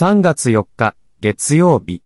[0.00, 2.04] 3月4日、月曜日。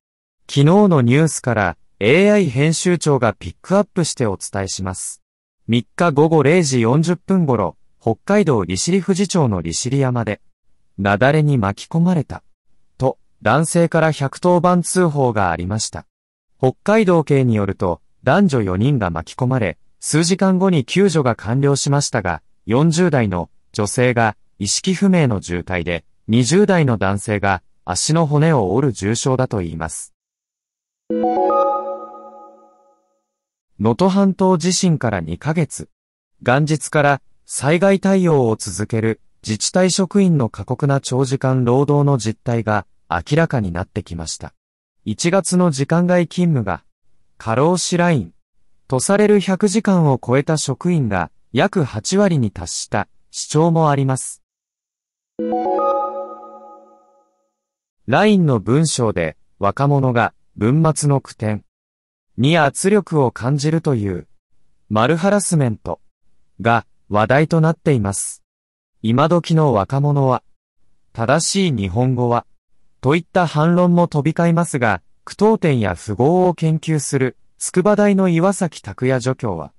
[0.49, 5.21] 昨日のニュースから AI 編集長がピックアップしてお伝えします。
[5.69, 10.41] 3日午後0時40分頃、北海道利尻富士町の利尻山で、
[10.97, 12.43] 雪崩に巻き込まれた。
[12.97, 16.07] と、男性から110番通報がありました。
[16.57, 30.15] 北海道警によると、男女4人が巻き込まれ、数時間後に救助が完了しましたが、40代の女性が意識不明の重体で、20代の男性が足の骨を折る重傷だといいます。
[33.81, 35.89] 能登半島地震から2ヶ月。
[36.41, 44.55] 元日から災害対応を続ける自治体職員の過酷な長時間労働の実態が明らかになってきました。
[45.05, 46.85] 1月の時間外勤務が
[47.39, 48.33] 過労死ライン
[48.87, 54.43] とされる100時間を超えた職員が約8割に達した主張もあります。
[58.09, 61.65] LINE の文章で若者が文末の句点
[62.37, 64.27] に圧力を感じるという
[64.89, 66.01] マルハラスメント
[66.61, 68.43] が話題となっています。
[69.03, 70.43] 今時の若者は
[71.13, 72.45] 正しい日本語は
[73.01, 79.73] といった反論も飛び交いますが、句読点や符号を研究する筑波大の岩崎拓也助教は、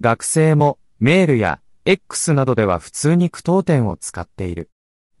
[0.00, 4.70] 学生もメールや X などでは普通に句読点を使っている。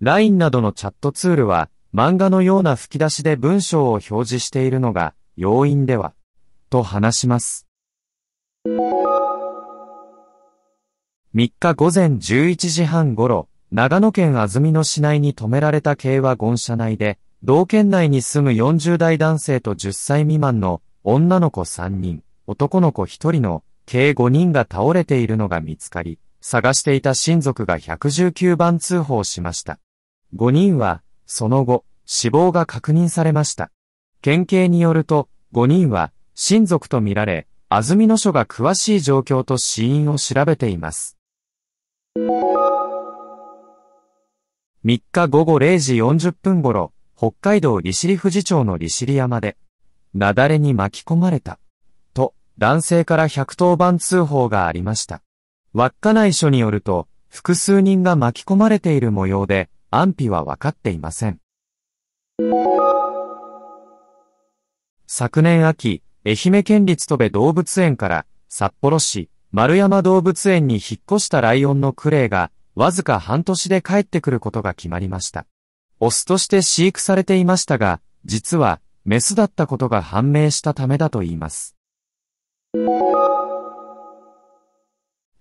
[0.00, 6.14] LINE などのチャットツールは漫画のような吹き出しで文章を表示しているのが要因では、
[6.70, 7.66] と話します。
[11.34, 29.80] 3日午前11時半頃、長野県安曇野市内に止められた軽ワゴン車内で、同県内に住む40代男性と10歳未満の女の子3人、男の子1人の計5人が倒れているのが見つかり、探していた親族が119番通報しました。
[30.36, 31.02] 5人は
[31.32, 33.70] その後、死亡が確認されました。
[34.20, 41.16] 県警によると、5人は親族とみられ、安曇野署が詳しい状況と死因を調べています。
[44.84, 49.56] 3日午後0時40分頃、北海道利尻富士町の利尻山で、
[50.12, 51.60] 雪崩に巻き込まれた、
[52.12, 55.22] と、男性から110番通報がありました。
[55.74, 61.40] 稚内署によると、複数人が巻き込まれている模様で、安否は分かっていません。
[65.08, 75.46] 昨年秋、愛媛県立戸部動物園から札幌市丸山動物園に引っ越したライオンのクレイがわずか半年で帰ってくることが決まりました。
[75.98, 81.74] オスとして飼育されていましたが、実はメスだったことが判明したためだといいます。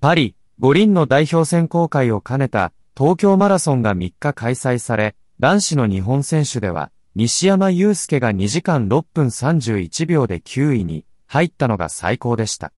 [0.02, 12.74] パリ、五輪の代表選考会を兼ねた東京マラソンが3日開催され、男子の日本選手では、西山雄介が2時間6分31秒で9位に入ったのが最高でした。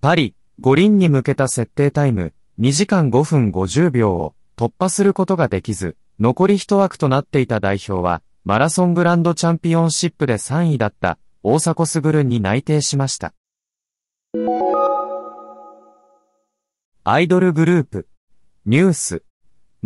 [0.00, 13.34] パリ、五輪に向けた設定タイム、2時間5分50秒を突破することができず、残り1枠となっていた代表は、マラソングランドチャンピオンシップで3位だった大迫傑に内定しました。
[17.04, 18.08] アイドルグループ、
[18.64, 19.22] ニュース、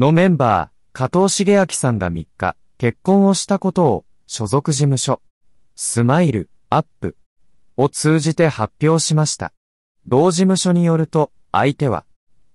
[0.01, 5.21] のメンバー、加藤茂明さんが3日、結婚をしたことを、所属事務所、
[5.77, 7.19] スマイル、アップ、
[7.77, 9.53] を通じて発表しました。
[10.07, 12.07] 同事務所によると、相手は、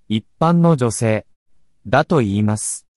[0.10, 1.28] 一般の女性、
[1.86, 2.88] だと言います。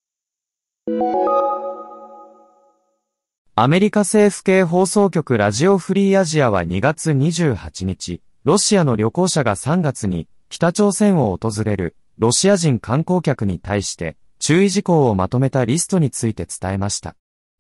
[3.55, 14.17] アメリカ政府系放送局ラジオフリーアジアは2月28日、ロシアの旅行者が3月に北朝鮮を訪れるロシア人観光客に対して
[14.49, 17.17] 注意事項をまとめたリストについて伝えました。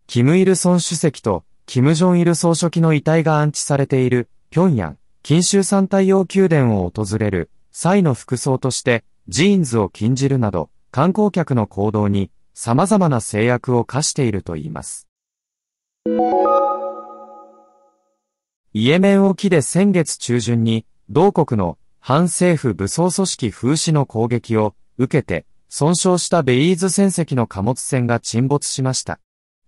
[0.06, 15.06] キム・イルソン主席とキム・ジョン・イル総書記の遺体が安置されている平壌、近州山太陽宮殿を訪れる際の服装としてジーンズを禁じるなど観光客の行動に様々な制約を課しているといいます。
[18.72, 29.20] イエメン沖で先月中旬に同国の反政府武装組織風刺の攻撃を受けて損傷したベイーズ船籍の貨物船が沈没しました。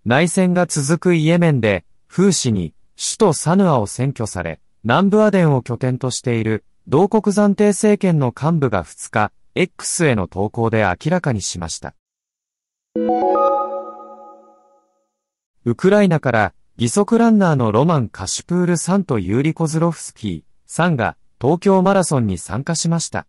[0.03, 11.93] 内戦が続くイエメンで、風刺に首都サヌアを占拠され、南部アデンを拠点としている同国暫定政権の幹部が2日、X への投稿で明らかにしました。
[15.63, 23.27] ウクライナから義足ランナーのロマン・カシュプールさんとユーリ・コズロフスキーさんが東京マラソンに参加しました。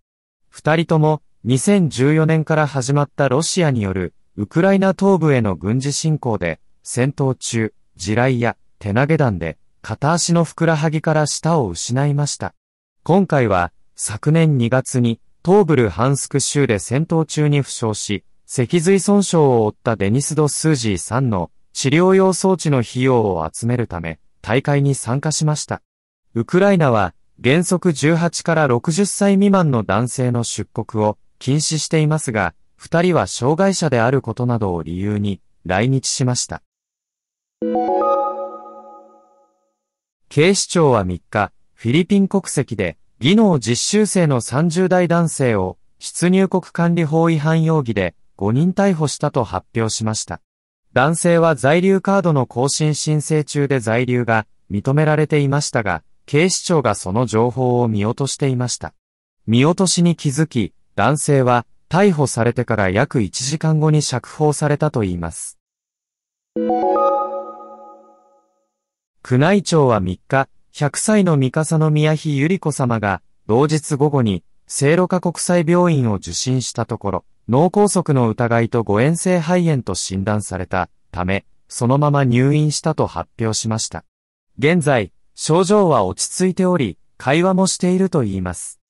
[0.48, 12.54] 二人とも2014年から始まったロシアによるウクライナ東部への軍事侵攻で戦闘中、地雷や手投げ弾で片足のふくらはぎから舌を失いました。
[13.02, 25.82] 今回は昨年2月に東部ルハンスク州で戦闘中に負傷し、脊髄損傷を負ったデニス・ド・スージーさんの治療用装置の費用を集めるため大会に参加しました。
[26.34, 36.62] ウクライナは原則18から60歳未満の男性の出国を禁止していますが、二人は障害者であることなどを理由に来日しました。
[40.28, 50.40] 警視庁は3日、フィリピン国籍で技能実習生の30代男性を出入国管理法違反容疑で5人逮捕したと発表しました。
[50.92, 58.94] 男性は在留カードの更新申請中で在留が認められていましたが、警視庁がその情報を見落としていました。
[59.48, 65.58] 見落としに気づき、男性は逮捕されてから約1時間後に釈放されたといいます。
[69.28, 84.04] 宮内庁は3日、100歳の三笠宮妃百合子様が、同日午後に、聖路加国際病院を受診したところ、脳梗塞の疑いと誤嚥性肺炎と診断されたため、そのまま入院したと発表しました。
[84.58, 88.80] 現在、症状は落ち着いており、会話もしていると言います。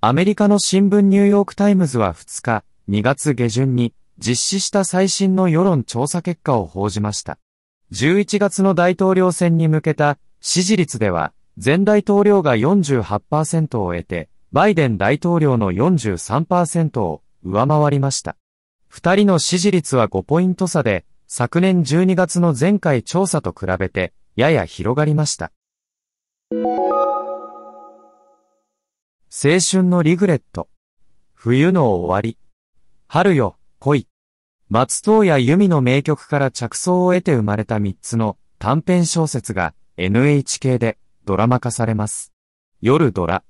[0.00, 7.36] アメリカの新聞ニューヨークタイムズは2日、2月下旬に実施した最新の世論調査結果を報じました。
[7.90, 18.36] 11月の大統領選に向けた支持率では、前大統領が48%を得て、バイデン大統領の43%を上回りました。
[18.86, 25.50] 二人の支持率は5ポイント差で、昨年12月の前回調査と比べて、やや広がりました。
[29.40, 30.68] 青春のリグレット。
[31.32, 32.36] 冬の終わり。
[33.06, 34.08] 春よ、恋。
[34.68, 42.32] 松任谷由実の名曲から着想を得て生まれた3つの短編小説が NHK でドラマ化されます。
[42.80, 43.44] 夜ドラ。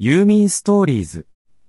[0.00, 1.28] ユーミンストーリーズ。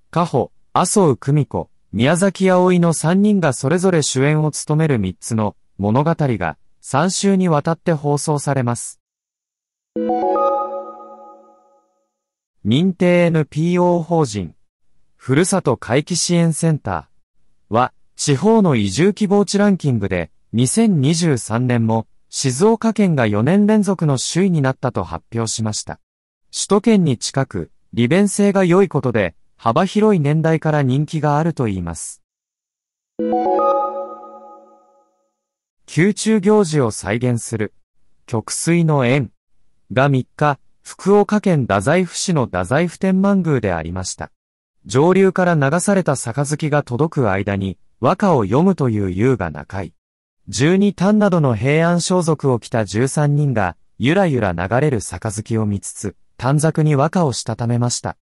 [0.09, 8.99] カホ、麻生久美子、宮崎葵の3人がそれぞれ主演を務める3つの物語が3週にわたって放送されます。
[12.65, 14.53] 認定 NPO 法人、
[15.15, 26.01] ふるさと回帰支援センターは、地方の移住希望地ランキングで、2023年も、静岡県が4年連続の首位になったと発表しました。
[26.51, 32.21] 首都圏に近く、利便性が良いことで、幅広い年代から人気があるといいます。
[35.95, 37.73] 宮中行事を再現する、
[38.25, 39.31] 極水の縁
[39.93, 40.59] が3日、
[40.91, 44.31] 福岡県太宰府市の太宰府天満宮でありました。
[44.87, 49.93] 上流から流された杯が届く間に、和歌を読むという優雅な会。
[50.47, 58.17] 十二単などの平安装束を着た十三人が、ゆらゆら流れる杯を見つつ、短冊に和歌をしたためました。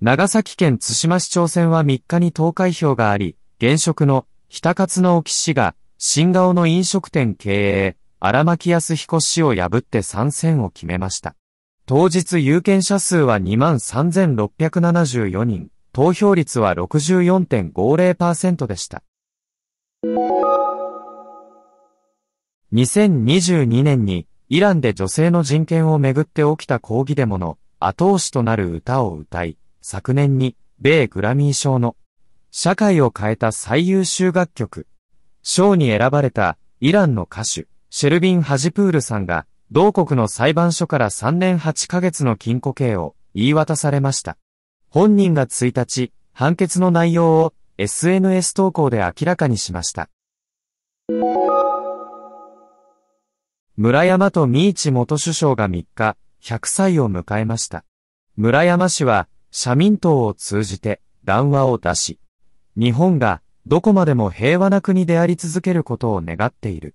[0.00, 11.36] 長崎県津島市長選は3日に投開票があり、現職の、ひたかつの沖氏が、新顔の飲食店経営、荒牧康彦氏を破って参戦を決めました。
[11.84, 19.02] 当日有権者数は23,674人、投票率は64.50%でした。
[22.72, 31.96] 2022年にイランで女性の人権をめぐって起きた抗議デモの後押しとなる歌を歌い、昨年に米グラミー賞の
[32.50, 34.86] 社会を変えた最優秀楽曲
[35.42, 44.36] 賞に選ばれたイランの歌手シェルビン・ハジプールさんが、同国の裁判所から3年8ヶ月の禁錮刑を言い渡されました。
[44.88, 50.08] 本人が1日、判決の内容を SNS 投稿で明らかにしました。
[53.76, 57.84] 村山と三市元首相が3日、100歳を迎えました。
[58.36, 62.18] 村山氏は、社民党を通じて談話を出し、
[62.76, 66.94] 日本がどこまでも平和な国であり続けることを願っている。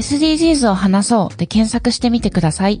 [0.00, 2.80] SDGs を話そうで検索してみてください。